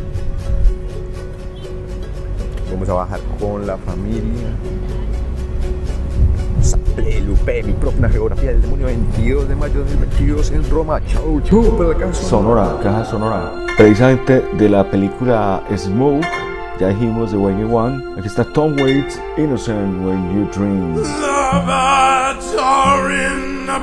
Vamos 2.72 2.90
a 2.90 2.94
bajar 2.94 3.20
con 3.40 3.66
la 3.66 3.78
familia. 3.78 4.48
Saple, 6.62 7.22
Lupe, 7.22 7.64
mi 7.64 7.74
propia 7.74 8.10
geografía 8.10 8.52
del 8.52 8.62
demonio 8.62 8.88
22 8.88 9.48
de 9.48 9.56
mayo 9.56 9.74
de 9.74 9.92
2022 9.92 10.52
en 10.52 10.70
Roma. 10.70 11.00
Chau, 11.06 11.42
chau, 11.42 11.78
para 11.78 11.90
la 11.90 11.96
casa. 11.96 12.24
Sonora, 12.24 12.78
caja 12.82 13.06
sonora. 13.06 13.52
Precisamente 13.78 14.44
de 14.58 14.70
la 14.70 14.90
película 14.90 15.64
Smoke, 15.76 16.26
ya 16.80 16.90
dijimos 16.90 17.32
de 17.32 17.38
Wayne 17.38 17.66
One. 17.66 18.04
Aquí 18.18 18.28
está 18.28 18.44
Tom 18.44 18.76
Waits, 18.80 19.22
Innocent 19.38 20.06
When 20.06 20.34
You 20.34 20.50
Dream. 20.52 20.96
Lovebirds 20.96 22.56
are 22.58 23.12
in 23.12 23.68
the 23.68 23.80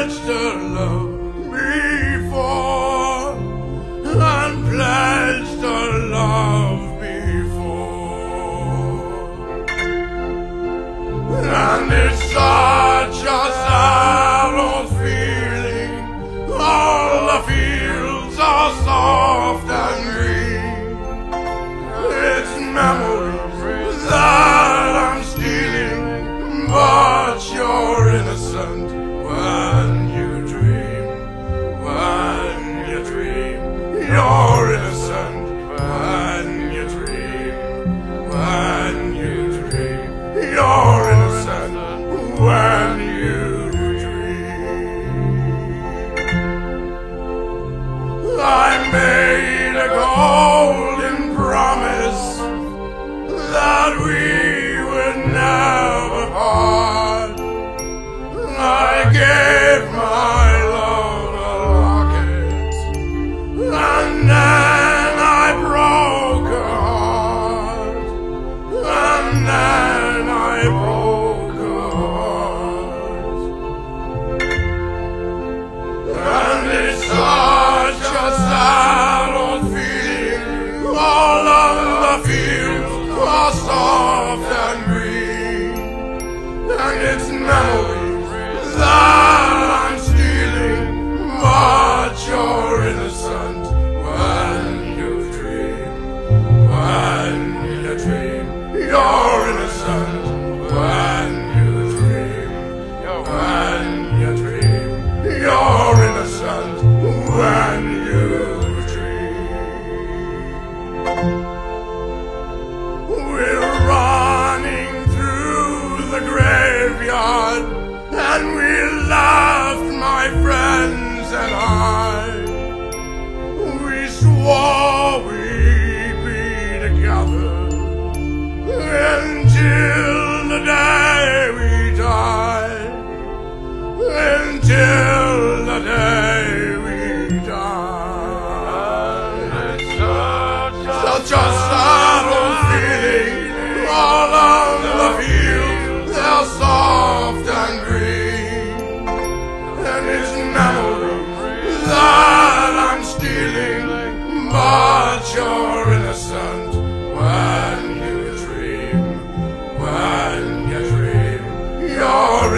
pledged 0.00 0.24
to 0.24 0.40
love 0.76 1.10
before? 1.52 2.80
And 4.22 4.56
pledged 4.68 5.60
to 5.60 5.76
love 6.08 7.00
before. 7.00 8.00
And 11.44 11.92
it's 11.92 12.22
such 12.32 13.18
a 13.28 13.42
sad 13.64 14.88
feeling. 15.00 15.94
All 16.50 17.26
the 17.26 17.40
fields 17.48 18.36
are 18.38 18.72
soft 18.84 19.69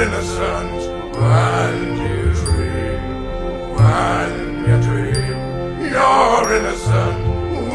innocent 0.03 0.81
when 1.15 1.75
you 2.03 2.23
dream, 2.43 3.01
when 3.77 4.33
you 4.67 4.77
dream. 4.89 5.37
You're 5.93 6.49
innocent 6.59 7.19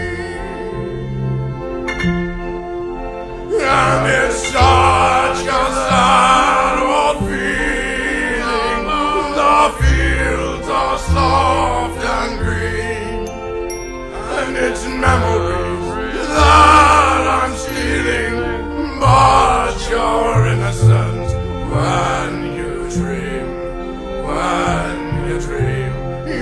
And 3.61 4.03
it's 4.21 4.39
such 4.57 5.43
a 5.45 5.65
sad 5.87 6.77
old 6.97 7.19
feeling. 7.29 8.83
The 9.39 9.59
fields 9.81 10.69
are 10.81 10.99
soft 11.13 12.03
and 12.19 12.33
green, 12.39 13.29
and 14.39 14.53
it's 14.57 14.85
memories 14.87 16.27
that 16.37 17.23
I'm 17.39 17.55
stealing. 17.65 18.35
But 18.99 19.42
you're 19.93 20.47
innocent 20.47 21.29
when 21.73 22.33
you 22.57 22.73
dream, 22.97 23.49
when 24.27 24.99
you 25.29 25.37
dream. 25.39 25.93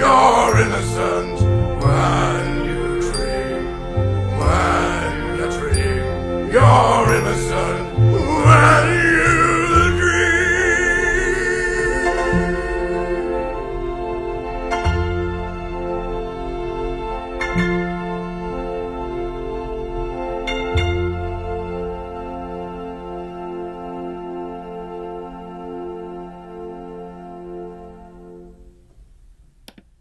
You're 0.01 0.55
innocent 0.65 1.37
when 1.83 2.47
you 2.69 2.85
dream, 3.11 3.63
when 4.41 5.15
you 5.39 5.47
dream. 5.59 6.05
You're 6.55 7.09
innocent 7.19 7.87
when 8.47 8.83
you 8.95 9.00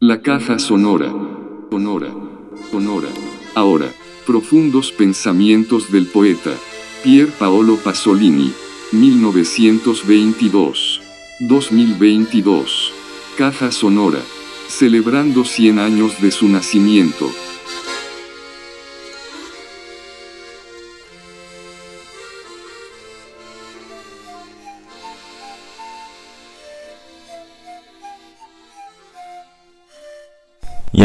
La 0.02 0.22
caja 0.22 0.60
sonora. 0.60 1.14
Sonora. 1.70 2.08
Sonora. 2.72 3.10
Ahora, 3.54 3.92
profundos 4.26 4.94
pensamientos 4.94 5.92
del 5.92 6.06
poeta. 6.06 6.52
Pier 7.04 7.28
Paolo 7.28 7.76
Pasolini. 7.76 8.54
1922. 8.94 11.02
2022. 11.42 12.94
Caja 13.38 13.74
sonora. 13.74 14.22
Celebrando 14.70 15.44
100 15.44 15.80
años 15.80 16.22
de 16.22 16.32
su 16.32 16.48
nacimiento. 16.48 17.30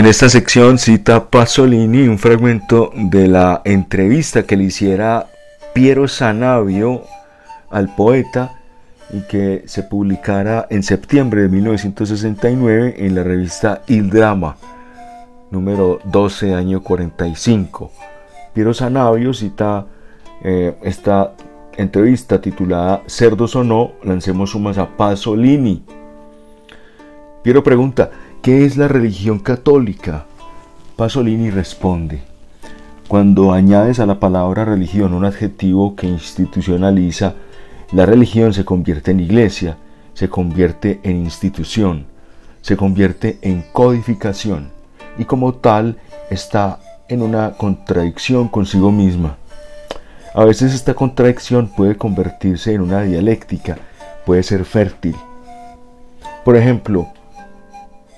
En 0.04 0.10
esta 0.10 0.28
sección 0.28 0.76
cita 0.76 1.30
Pasolini 1.30 2.08
un 2.08 2.18
fragmento 2.18 2.90
de 2.94 3.26
la 3.26 3.62
entrevista 3.64 4.42
que 4.42 4.54
le 4.54 4.64
hiciera 4.64 5.28
Piero 5.72 6.08
Sanavio 6.08 7.04
al 7.70 7.94
poeta 7.94 8.60
y 9.14 9.22
que 9.22 9.62
se 9.64 9.82
publicara 9.82 10.66
en 10.68 10.82
septiembre 10.82 11.40
de 11.40 11.48
1969 11.48 12.96
en 12.98 13.14
la 13.14 13.22
revista 13.22 13.80
Il 13.86 14.10
Drama, 14.10 14.58
número 15.50 16.00
12, 16.04 16.52
año 16.52 16.82
45. 16.82 17.90
Piero 18.52 18.74
Sanavio 18.74 19.32
cita 19.32 19.86
eh, 20.42 20.76
esta 20.82 21.32
entrevista 21.78 22.42
titulada 22.42 23.02
Cerdos 23.06 23.56
o 23.56 23.64
no, 23.64 23.92
lancemos 24.02 24.50
sumas 24.50 24.76
a 24.76 24.86
Pasolini. 24.86 25.82
Piero 27.42 27.62
pregunta, 27.62 28.10
¿qué 28.44 28.66
es 28.66 28.76
la 28.76 28.88
religión 28.88 29.38
católica? 29.38 30.26
Pasolini 30.96 31.48
responde, 31.48 32.20
cuando 33.09 33.54
añades 33.54 34.00
a 34.00 34.07
la 34.07 34.20
palabra 34.20 34.66
religión 34.66 35.14
un 35.14 35.24
adjetivo 35.24 35.96
que 35.96 36.09
institucionaliza, 36.09 37.37
la 37.92 38.04
religión 38.04 38.52
se 38.52 38.66
convierte 38.66 39.12
en 39.12 39.20
iglesia, 39.20 39.78
se 40.12 40.28
convierte 40.28 41.00
en 41.04 41.16
institución, 41.20 42.04
se 42.61 42.76
convierte 42.76 43.38
en 43.40 43.64
codificación 43.72 44.68
y 45.16 45.24
como 45.24 45.54
tal 45.54 45.96
está 46.28 46.80
en 47.09 47.22
una 47.22 47.52
contradicción 47.52 48.48
consigo 48.48 48.92
misma. 48.92 49.38
A 50.35 50.44
veces 50.44 50.74
esta 50.74 50.92
contradicción 50.92 51.68
puede 51.74 51.96
convertirse 51.96 52.74
en 52.74 52.83
una 52.83 53.00
dialéctica, 53.04 53.78
puede 54.26 54.42
ser 54.42 54.66
fértil. 54.66 55.16
Por 56.44 56.57
ejemplo, 56.59 57.09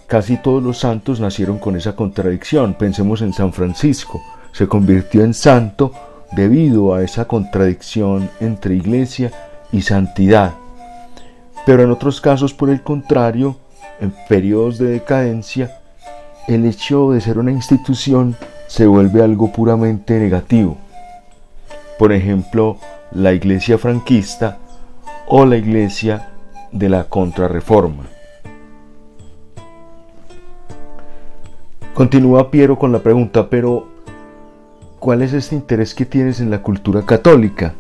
casi 0.07 0.37
todos 0.37 0.63
los 0.63 0.79
santos 0.79 1.21
nacieron 1.21 1.59
con 1.59 1.77
esa 1.77 1.95
contradicción. 1.95 2.75
Pensemos 2.75 3.23
en 3.23 3.33
San 3.33 3.53
Francisco, 3.53 4.23
se 4.53 4.69
convirtió 4.69 5.23
en 5.23 5.35
santo 5.35 5.93
debido 6.33 6.95
a 6.95 7.03
esa 7.03 7.27
contradicción 7.27 8.31
entre 8.41 8.75
iglesia 8.75 9.31
y 9.73 9.83
santidad. 9.83 10.55
Pero 11.65 11.83
en 11.83 11.91
otros 11.91 12.21
casos, 12.21 12.55
por 12.55 12.71
el 12.71 12.83
contrario, 12.83 13.57
en 14.01 14.13
periodos 14.29 14.79
de 14.79 14.87
decadencia, 14.87 15.81
el 16.47 16.65
hecho 16.65 17.11
de 17.11 17.21
ser 17.21 17.39
una 17.39 17.51
institución 17.51 18.37
se 18.69 18.87
vuelve 18.87 19.23
algo 19.23 19.53
puramente 19.53 20.19
negativo. 20.19 20.77
Por 21.99 22.13
ejemplo, 22.13 22.79
la 23.13 23.33
iglesia 23.33 23.79
franquista 23.79 24.59
o 25.27 25.45
la 25.45 25.57
iglesia 25.57 26.31
de 26.71 26.89
la 26.89 27.05
contrarreforma. 27.05 28.16
Continúa 31.97 32.51
Piero 32.51 32.79
con 32.79 32.93
la 32.93 32.99
pregunta, 32.99 33.49
pero 33.49 33.87
¿cuál 34.99 35.23
es 35.23 35.33
este 35.33 35.55
interés 35.55 35.95
que 35.95 36.05
tienes 36.05 36.41
en 36.41 36.51
la 36.51 36.61
cultura 36.61 37.07
católica? 37.07 37.73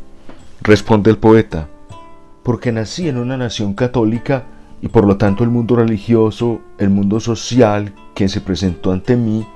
Responde 0.63 1.11
el 1.11 1.19
poeta, 1.19 1.69
porque 2.43 2.73
nací 2.73 3.11
en 3.11 3.19
una 3.19 3.37
nación 3.37 3.75
católica 3.75 4.45
y 4.81 4.89
por 4.89 5.07
lo 5.07 5.19
tanto 5.19 5.45
el 5.45 5.51
mundo 5.51 5.77
religioso, 5.77 6.61
el 6.79 6.89
mundo 6.89 7.21
social 7.21 7.93
que 8.15 8.27
se 8.31 8.41
presentó 8.41 8.91
ante 8.91 9.17
mí, 9.17 9.47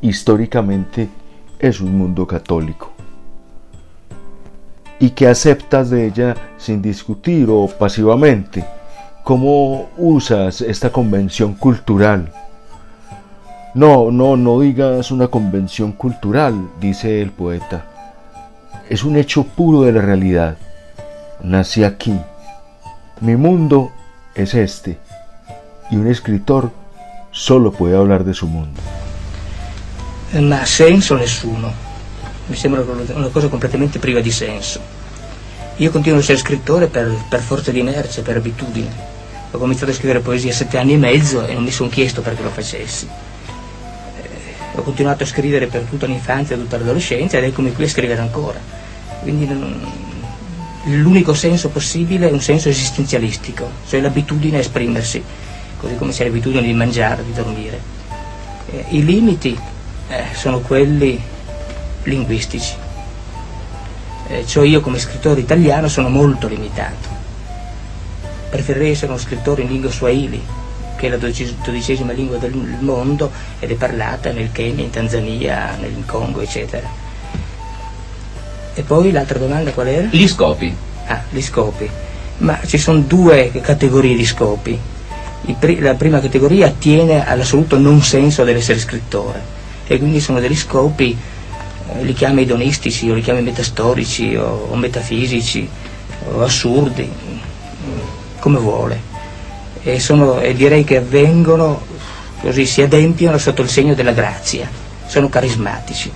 históricamente 0.00 1.10
es 1.58 1.82
un 1.82 1.98
mundo 1.98 2.26
católico. 2.26 2.92
Y 4.98 5.10
que 5.10 5.28
aceptas 5.28 5.90
de 5.90 6.06
ella 6.06 6.34
sin 6.56 6.80
discutir 6.80 7.48
o 7.50 7.66
pasivamente. 7.66 8.64
¿Cómo 9.24 9.90
usas 9.98 10.62
esta 10.62 10.90
convención 10.90 11.52
cultural? 11.52 12.32
No, 13.72 14.10
no, 14.10 14.36
no 14.36 14.60
digas 14.60 15.12
una 15.12 15.28
convención 15.28 15.92
cultural, 15.92 16.70
dice 16.80 17.22
el 17.22 17.30
poeta. 17.30 17.84
Es 18.88 19.04
un 19.04 19.16
hecho 19.16 19.44
puro 19.44 19.82
de 19.82 19.92
la 19.92 20.00
realidad. 20.00 20.56
Nací 21.42 21.84
aquí. 21.84 22.18
Mi 23.20 23.36
mundo 23.36 23.92
es 24.34 24.54
este. 24.54 24.98
Y 25.90 25.96
un 25.96 26.08
escritor 26.08 26.72
solo 27.30 27.70
puede 27.70 27.96
hablar 27.96 28.24
de 28.24 28.34
su 28.34 28.48
mundo. 28.48 28.80
Ma 30.40 30.66
senso 30.66 31.16
nessuno. 31.16 31.72
Mi 32.48 32.56
sembra 32.56 32.82
una 33.14 33.28
cosa 33.28 33.48
completamente 33.48 34.00
priva 34.00 34.18
di 34.20 34.32
senso. 34.32 34.80
Io 35.76 35.92
continuo 35.92 36.18
a 36.18 36.22
essere 36.22 36.38
scrittore 36.38 36.88
per, 36.88 37.08
per 37.28 37.40
forza 37.40 37.70
di 37.70 37.78
inerzia, 37.78 38.24
per 38.24 38.36
abitudine. 38.36 39.08
Ho 39.52 39.58
cominciato 39.58 39.92
a 39.92 39.94
scrivere 39.94 40.18
poesia 40.18 40.50
a 40.50 40.54
sette 40.54 40.76
anni 40.76 40.94
e 40.94 40.98
mezzo 40.98 41.46
e 41.46 41.54
non 41.54 41.62
mi 41.62 41.70
sono 41.70 41.88
chiesto 41.88 42.20
perché 42.20 42.42
lo 42.42 42.50
facessi. 42.50 43.08
Ho 44.74 44.82
continuato 44.82 45.24
a 45.24 45.26
scrivere 45.26 45.66
per 45.66 45.82
tutta 45.82 46.06
l'infanzia 46.06 46.56
tutta 46.56 46.78
l'adolescenza 46.78 47.38
ed 47.38 47.44
eccomi 47.44 47.72
qui 47.72 47.84
a 47.84 47.88
scrivere 47.88 48.20
ancora. 48.20 48.58
Quindi 49.22 49.48
l'unico 50.84 51.34
senso 51.34 51.68
possibile 51.68 52.28
è 52.28 52.32
un 52.32 52.40
senso 52.40 52.68
esistenzialistico, 52.68 53.68
cioè 53.88 54.00
l'abitudine 54.00 54.56
a 54.56 54.60
esprimersi, 54.60 55.22
così 55.76 55.96
come 55.96 56.12
c'è 56.12 56.24
l'abitudine 56.24 56.62
di 56.62 56.72
mangiare, 56.72 57.24
di 57.24 57.32
dormire. 57.32 57.80
Eh, 58.70 58.84
I 58.90 59.04
limiti 59.04 59.58
eh, 60.08 60.24
sono 60.34 60.60
quelli 60.60 61.20
linguistici, 62.04 62.74
eh, 64.28 64.46
cioè 64.46 64.66
io 64.66 64.80
come 64.80 64.98
scrittore 64.98 65.40
italiano 65.40 65.88
sono 65.88 66.08
molto 66.08 66.46
limitato. 66.46 67.18
Preferirei 68.48 68.92
essere 68.92 69.12
uno 69.12 69.20
scrittore 69.20 69.62
in 69.62 69.68
lingua 69.68 69.90
swahili, 69.90 70.42
che 71.00 71.06
è 71.06 71.10
la 71.10 71.16
dodicesima 71.16 72.12
lingua 72.12 72.36
del 72.36 72.52
mondo 72.80 73.32
ed 73.58 73.70
è 73.70 73.74
parlata 73.74 74.32
nel 74.32 74.52
Kenya, 74.52 74.84
in 74.84 74.90
Tanzania, 74.90 75.74
nel 75.80 76.02
Congo, 76.04 76.42
eccetera. 76.42 76.86
E 78.74 78.82
poi 78.82 79.10
l'altra 79.10 79.38
domanda 79.38 79.72
qual 79.72 79.88
era? 79.88 80.08
Gli 80.10 80.28
scopi. 80.28 80.76
Ah, 81.06 81.22
gli 81.30 81.40
scopi. 81.40 81.88
Ma 82.38 82.60
ci 82.66 82.76
sono 82.76 82.98
due 83.00 83.50
categorie 83.62 84.14
di 84.14 84.26
scopi. 84.26 84.78
La 85.78 85.94
prima 85.94 86.20
categoria 86.20 86.66
attiene 86.66 87.26
all'assoluto 87.26 87.78
non 87.78 88.02
senso 88.02 88.44
dell'essere 88.44 88.78
scrittore 88.78 89.58
e 89.86 89.96
quindi 89.96 90.20
sono 90.20 90.38
degli 90.38 90.54
scopi, 90.54 91.16
eh, 91.16 92.04
li 92.04 92.12
chiami 92.12 92.42
edonistici 92.42 93.10
o 93.10 93.14
li 93.14 93.22
chiami 93.22 93.40
metastorici 93.40 94.36
o, 94.36 94.68
o 94.70 94.76
metafisici 94.76 95.66
o 96.30 96.42
assurdi, 96.42 97.10
come 98.38 98.58
vuole. 98.58 99.09
E, 99.82 99.98
sono, 99.98 100.40
e 100.40 100.54
direi 100.54 100.84
che 100.84 100.98
avvengono, 100.98 101.82
così 102.40 102.66
si 102.66 102.82
adempiono 102.82 103.38
sotto 103.38 103.62
il 103.62 103.68
segno 103.68 103.94
della 103.94 104.12
grazia, 104.12 104.68
sono 105.06 105.28
carismatici. 105.28 106.10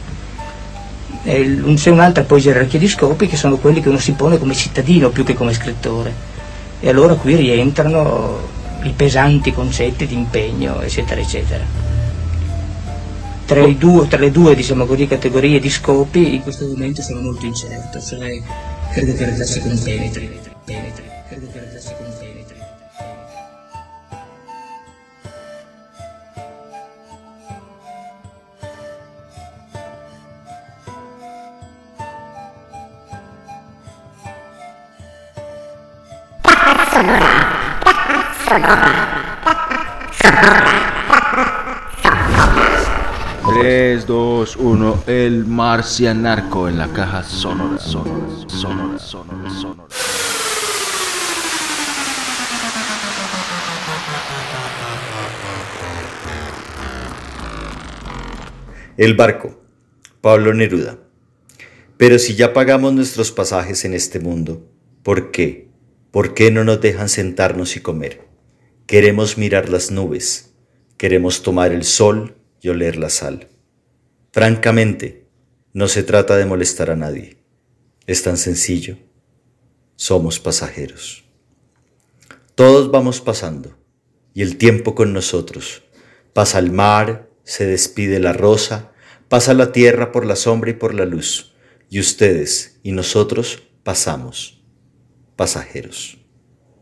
C'è 1.23 1.91
un'altra 1.91 2.25
poi 2.25 2.41
gerarchia 2.41 2.79
di 2.79 2.89
scopi 2.89 3.27
che 3.27 3.37
sono 3.37 3.57
quelli 3.57 3.81
che 3.81 3.89
uno 3.89 3.99
si 3.99 4.13
pone 4.13 4.39
come 4.39 4.55
cittadino 4.55 5.09
più 5.09 5.25
che 5.25 5.33
come 5.33 5.55
scrittore. 5.55 6.13
E 6.81 6.89
allora 6.91 7.15
qui 7.15 7.35
rientrano 7.35 8.53
i 8.83 8.91
pesanti 8.91 9.53
concetti 9.53 10.07
di 10.07 10.15
impegno, 10.15 10.83
eccetera, 10.83 11.21
eccetera. 11.21 11.65
Tra, 13.47 13.67
due- 13.69 14.09
tra 14.09 14.19
le 14.19 14.31
due 14.31 14.55
diciamo 14.55 14.85
così, 14.85 15.07
categorie 15.07 15.61
di 15.61 15.71
scopi 15.71 16.35
in 16.35 16.43
questo 16.43 16.67
momento 16.67 17.01
sono 17.01 17.21
molto 17.21 17.47
incerto, 17.47 18.01
cioè 18.01 18.41
credo 18.93 19.15
che 19.15 19.25
realtà 19.25 19.45
si 19.45 19.61
compenetri. 19.61 20.41
penetri, 20.65 21.05
credo 21.29 21.47
che 21.53 21.59
in 21.59 22.14
realtà 37.07 37.93
si 38.39 38.61
compenetri. 38.61 39.13
Tres, 43.47 44.07
dos, 44.07 44.57
uno, 44.57 45.03
el 45.07 45.45
marcianarco 45.47 46.69
en 46.69 46.79
la 46.79 46.89
caja 46.89 47.23
sonora, 47.23 47.79
sonora, 47.79 48.49
sonora, 48.49 48.99
sonora, 48.99 49.51
sonora. 49.51 49.85
El 58.97 59.15
barco. 59.15 59.61
Pablo 60.21 60.55
Neruda. 60.55 60.97
Pero 61.99 62.19
si 62.19 62.35
ya 62.35 62.55
pagamos 62.55 62.95
nuestros 62.95 63.31
pasajes 63.31 63.85
en 63.85 63.93
este 63.93 64.21
mundo, 64.21 64.67
¿por 65.03 65.31
qué? 65.31 65.69
¿Por 66.15 66.33
qué 66.33 66.53
no 66.53 66.63
nos 66.63 66.81
dejan 66.81 67.09
sentarnos 67.09 67.75
y 67.75 67.81
comer? 67.81 68.29
Queremos 68.87 69.37
mirar 69.37 69.69
las 69.69 69.91
nubes, 69.91 70.55
queremos 70.97 71.43
tomar 71.43 71.73
el 71.73 71.83
sol 71.83 72.37
y 72.61 72.69
oler 72.69 72.95
la 72.95 73.11
sal. 73.11 73.49
Francamente, 74.31 75.27
no 75.73 75.89
se 75.89 76.05
trata 76.05 76.37
de 76.37 76.47
molestar 76.47 76.93
a 76.93 76.95
nadie. 76.95 77.39
Es 78.07 78.23
tan 78.23 78.37
sencillo. 78.37 78.97
Somos 79.97 80.39
pasajeros. 80.39 81.25
Todos 82.55 82.93
vamos 82.93 83.21
pasando, 83.21 83.77
y 84.35 84.43
el 84.43 84.57
tiempo 84.57 84.95
con 84.95 85.13
nosotros. 85.13 85.83
Pasa 86.33 86.61
el 86.61 86.71
mar, 86.71 87.29
se 87.43 87.67
despide 87.67 88.21
la 88.21 88.33
rosa, 88.33 88.93
pasa 89.29 89.53
la 89.53 89.73
tierra 89.73 90.13
por 90.13 90.27
la 90.27 90.37
sombra 90.37 90.71
y 90.71 90.75
por 90.75 90.95
la 90.95 91.07
luz, 91.07 91.57
y 91.91 91.99
ustedes 91.99 92.79
y 92.85 92.93
nosotros 92.93 93.65
pasamos, 93.83 94.64
pasajeros. 95.37 96.19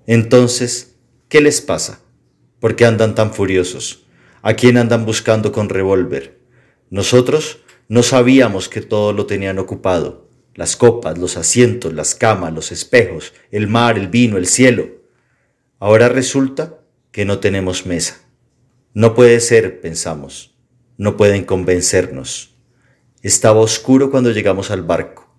Entonces, 0.07 0.97
¿qué 1.29 1.41
les 1.41 1.61
pasa? 1.61 2.01
¿Por 2.61 2.77
qué 2.77 2.85
andan 2.85 3.15
tan 3.15 3.33
furiosos? 3.33 4.05
¿A 4.43 4.55
quién 4.55 4.77
andan 4.77 5.05
buscando 5.05 5.53
con 5.53 5.69
revólver? 5.69 6.41
Nosotros 6.91 7.61
no 7.89 8.03
sabíamos 8.03 8.69
que 8.69 8.81
todo 8.81 9.13
lo 9.13 9.27
tenían 9.27 9.59
ocupado. 9.59 10.29
Las 10.55 10.77
copas, 10.77 11.19
los 11.19 11.37
asientos, 11.37 11.93
las 11.93 12.15
camas, 12.15 12.53
los 12.53 12.73
espejos, 12.73 13.33
el 13.51 13.69
mar, 13.69 13.99
el 13.99 14.09
vino, 14.09 14.37
el 14.37 14.47
cielo. 14.47 14.89
Ahora 15.79 16.09
resulta 16.09 16.81
que 17.11 17.25
no 17.25 17.39
tenemos 17.39 17.87
mesa. 17.87 18.21
No 18.95 19.15
puede 19.15 19.41
ser, 19.41 19.81
pensamos. 19.81 20.57
No 20.97 21.17
pueden 21.17 21.45
convencernos. 21.45 22.55
Estaba 23.23 23.61
oscuro 23.61 24.11
cuando 24.11 24.31
llegamos 24.33 24.71
al 24.71 24.83
barco. 24.83 25.33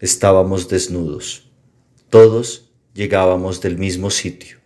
Estábamos 0.00 0.68
desnudos. 0.68 1.51
Todos 2.12 2.70
llegábamos 2.92 3.62
del 3.62 3.78
mismo 3.78 4.10
sitio. 4.10 4.58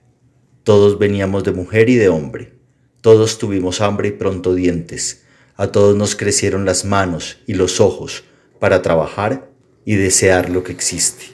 Todos 0.65 0.99
veníamos 0.99 1.45
de 1.45 1.53
mujer 1.53 1.89
y 1.89 1.95
de 1.95 2.09
hombre. 2.09 2.55
Todos 3.03 3.39
tuvimos 3.39 3.81
hambre 3.81 4.09
y 4.09 4.11
pronto 4.11 4.53
dientes. 4.53 5.23
A 5.55 5.69
todos 5.69 5.95
nos 5.95 6.17
crecieron 6.17 6.65
las 6.65 6.85
manos 6.85 7.39
y 7.47 7.55
los 7.55 7.81
ojos 7.81 8.25
para 8.59 8.83
trabajar 8.83 9.49
y 9.85 9.95
desear 9.95 10.51
lo 10.51 10.65
que 10.65 10.73
existe. 10.73 11.27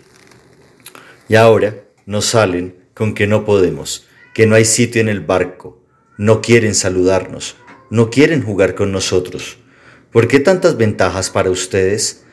Y 1.30 1.36
ahora 1.36 1.82
nos 2.04 2.26
salen 2.26 2.76
con 2.92 3.14
que 3.14 3.26
no 3.26 3.46
podemos, 3.46 4.06
que 4.34 4.46
no 4.46 4.54
hay 4.54 4.66
sitio 4.66 5.00
en 5.00 5.08
el 5.08 5.20
barco, 5.20 5.82
no 6.18 6.42
quieren 6.42 6.74
saludarnos, 6.74 7.56
no 7.88 8.10
quieren 8.10 8.42
jugar 8.42 8.74
con 8.74 8.92
nosotros. 8.92 9.56
¿Por 10.10 10.28
qué 10.28 10.40
tantas 10.40 10.76
ventajas 10.76 11.30
para 11.30 11.48
ustedes? 11.48 12.24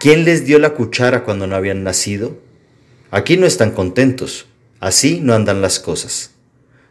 ¿Quién 0.00 0.24
les 0.24 0.46
dio 0.46 0.58
la 0.58 0.70
cuchara 0.70 1.22
cuando 1.22 1.46
no 1.46 1.54
habían 1.54 1.84
nacido? 1.84 2.42
Aquí 3.16 3.36
no 3.36 3.46
están 3.46 3.70
contentos, 3.70 4.46
así 4.80 5.20
no 5.20 5.34
andan 5.34 5.62
las 5.62 5.78
cosas. 5.78 6.34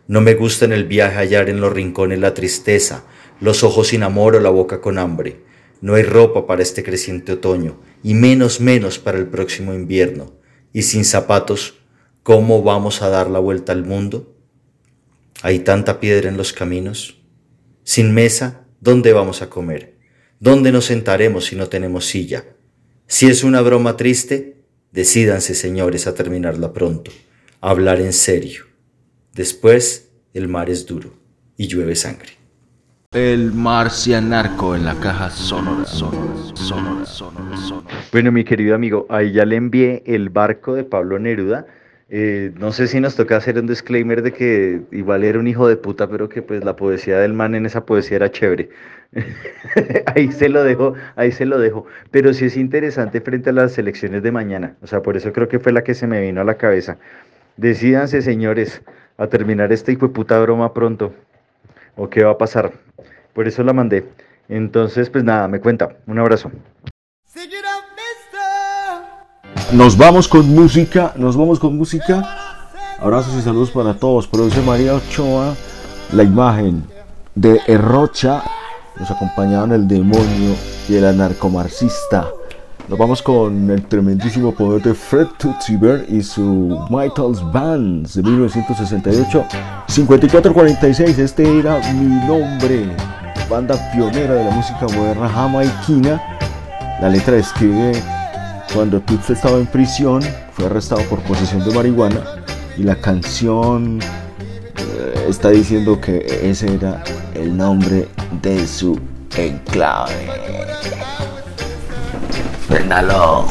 No 0.08 0.22
me 0.22 0.36
gusta 0.36 0.64
en 0.64 0.72
el 0.72 0.86
viaje 0.86 1.18
hallar 1.18 1.50
en 1.50 1.60
los 1.60 1.74
rincones 1.74 2.18
la 2.18 2.34
tristeza, 2.34 3.04
los 3.42 3.66
ojos 3.66 3.90
sin 3.90 4.04
amor 4.04 4.38
o 4.38 4.40
la 4.40 4.50
boca 4.50 4.80
con 4.80 5.00
hambre. 5.00 5.42
No 5.82 5.96
hay 5.96 6.04
ropa 6.04 6.48
para 6.48 6.64
este 6.64 6.82
creciente 6.82 7.34
otoño, 7.34 7.82
y 8.04 8.14
menos 8.14 8.62
menos 8.62 9.00
para 9.00 9.18
el 9.18 9.28
próximo 9.28 9.74
invierno. 9.74 10.32
Y 10.72 10.84
sin 10.84 11.04
zapatos, 11.04 11.80
¿cómo 12.24 12.64
vamos 12.64 13.02
a 13.02 13.10
dar 13.10 13.30
la 13.30 13.40
vuelta 13.40 13.74
al 13.74 13.84
mundo? 13.84 14.34
¿Hay 15.42 15.60
tanta 15.60 16.00
piedra 16.00 16.30
en 16.30 16.38
los 16.38 16.54
caminos? 16.54 17.20
Sin 17.84 18.14
mesa, 18.14 18.66
¿dónde 18.80 19.12
vamos 19.12 19.42
a 19.42 19.50
comer? 19.50 19.98
¿Dónde 20.40 20.72
nos 20.72 20.86
sentaremos 20.86 21.44
si 21.48 21.58
no 21.58 21.68
tenemos 21.68 22.06
silla? 22.06 22.46
Si 23.08 23.28
es 23.28 23.44
una 23.44 23.60
broma 23.60 23.98
triste, 23.98 24.63
decídanse, 24.94 25.56
señores, 25.56 26.08
a 26.08 26.14
terminarla 26.14 26.72
pronto, 26.72 27.12
a 27.60 27.72
hablar 27.72 28.00
en 28.00 28.14
serio. 28.14 28.66
Después, 29.34 30.12
el 30.34 30.48
mar 30.48 30.70
es 30.70 30.86
duro 30.86 31.12
y 31.58 31.68
llueve 31.68 31.96
sangre. 31.96 32.30
El 33.12 33.52
marcianarco 33.52 34.76
en 34.76 34.86
la 34.86 34.96
caja 34.96 35.30
sonora, 35.30 35.86
sonora, 35.86 36.56
sonora, 36.56 37.06
sonora, 37.06 37.58
sonora. 37.58 37.96
Bueno, 38.12 38.32
mi 38.32 38.44
querido 38.44 38.74
amigo, 38.74 39.06
ahí 39.10 39.32
ya 39.34 39.46
le 39.46 39.56
envié 39.56 40.04
el 40.06 40.30
barco 40.30 40.74
de 40.74 40.84
Pablo 40.84 41.20
Neruda. 41.20 41.68
Eh, 42.10 42.52
no 42.60 42.72
sé 42.72 42.88
si 42.88 43.00
nos 43.00 43.16
toca 43.16 43.38
hacer 43.38 43.58
un 43.58 43.68
disclaimer 43.68 44.22
de 44.22 44.34
que 44.34 44.82
igual 44.92 45.24
era 45.24 45.40
un 45.40 45.48
hijo 45.48 45.68
de 45.68 45.78
puta, 45.78 46.08
pero 46.10 46.30
que 46.30 46.42
pues 46.42 46.64
la 46.64 46.76
poesía 46.76 47.20
del 47.20 47.34
man 47.34 47.56
en 47.56 47.66
esa 47.66 47.86
poesía 47.86 48.18
era 48.18 48.32
chévere. 48.32 48.70
ahí 50.16 50.32
se 50.32 50.50
lo 50.50 50.64
dejo, 50.64 50.94
ahí 51.16 51.32
se 51.32 51.46
lo 51.46 51.60
dejo. 51.60 51.86
Pero 52.12 52.34
sí 52.34 52.46
es 52.46 52.58
interesante 52.58 53.22
frente 53.22 53.50
a 53.50 53.54
las 53.54 53.78
elecciones 53.78 54.24
de 54.24 54.32
mañana. 54.32 54.76
O 54.82 54.88
sea, 54.88 55.02
por 55.02 55.18
eso 55.18 55.34
creo 55.34 55.48
que 55.48 55.60
fue 55.60 55.72
la 55.72 55.84
que 55.84 55.94
se 55.94 56.08
me 56.08 56.22
vino 56.22 56.42
a 56.42 56.44
la 56.44 56.56
cabeza. 56.56 56.98
Decídanse, 57.58 58.22
señores, 58.22 58.82
a 59.18 59.28
terminar 59.28 59.72
esta 59.72 59.92
hijo 59.92 60.08
de 60.08 60.14
puta 60.14 60.40
broma 60.40 60.74
pronto. 60.74 61.14
¿O 61.96 62.10
qué 62.10 62.24
va 62.24 62.32
a 62.32 62.38
pasar? 62.38 62.72
Por 63.34 63.48
eso 63.48 63.64
la 63.64 63.74
mandé. 63.74 64.06
Entonces, 64.50 65.10
pues 65.10 65.24
nada, 65.24 65.48
me 65.48 65.60
cuenta. 65.60 65.98
Un 66.08 66.20
abrazo. 66.20 66.52
Nos 69.72 69.98
vamos 69.98 70.28
con 70.28 70.48
música, 70.54 71.14
nos 71.16 71.36
vamos 71.36 71.60
con 71.60 71.76
música. 71.76 72.24
Abrazos 73.00 73.36
y 73.36 73.42
saludos 73.42 73.72
para 73.72 73.96
todos. 73.96 74.28
Produce 74.28 74.62
María 74.62 74.94
Ochoa, 74.94 75.56
la 76.12 76.24
imagen 76.24 76.84
de 77.36 77.60
Errocha. 77.68 78.44
Nos 79.00 79.10
acompañaban 79.10 79.72
el 79.72 79.88
demonio 79.88 80.56
y 80.88 80.96
el 80.96 81.06
anarcomarxista. 81.06 82.28
Nos 82.88 83.00
vamos 83.00 83.22
con 83.22 83.72
el 83.72 83.86
tremendísimo 83.88 84.54
poder 84.54 84.82
de 84.84 84.94
Fred 84.94 85.28
Tutsiber 85.40 86.06
y 86.10 86.22
su 86.22 86.80
Mitals 86.90 87.42
Bands 87.52 88.16
de 88.16 88.24
1968. 88.24 89.46
5446, 89.88 91.18
este 91.18 91.60
era 91.60 91.80
mi 91.94 92.28
nombre. 92.28 92.96
Banda 93.50 93.76
pionera 93.94 94.36
de 94.36 94.44
la 94.44 94.52
música 94.52 94.86
moderna 94.96 95.30
jamaiquina. 95.30 96.22
La 97.02 97.10
letra 97.10 97.36
describe 97.36 97.94
cuando 98.74 99.00
Tuts 99.02 99.30
estaba 99.30 99.58
en 99.58 99.68
prisión, 99.68 100.22
fue 100.52 100.66
arrestado 100.66 101.02
por 101.04 101.20
posesión 101.24 101.64
de 101.64 101.74
marihuana 101.74 102.22
y 102.78 102.84
la 102.84 102.96
canción 102.96 104.00
eh, 104.02 105.26
está 105.30 105.50
diciendo 105.50 106.00
que 106.02 106.42
ese 106.44 106.74
era 106.74 107.04
el 107.44 107.58
nombre 107.58 108.08
de 108.42 108.66
su 108.66 108.98
enclave. 109.36 110.30
Préndalo. 112.70 113.46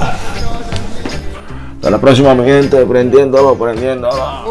Hasta 1.74 1.90
la 1.90 1.98
próxima, 2.00 2.34
mi 2.34 2.44
gente, 2.44 2.86
prendiéndolo, 2.86 3.54
prendiéndolo. 3.54 4.44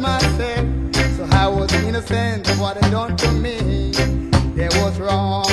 Myself, 0.00 0.66
so 1.16 1.24
I 1.30 1.46
was 1.46 1.72
innocent 1.84 2.50
of 2.50 2.58
what 2.60 2.76
had 2.76 2.90
done 2.90 3.16
to 3.16 3.30
me. 3.30 3.92
There 4.54 4.68
was 4.82 4.98
wrong. 4.98 5.43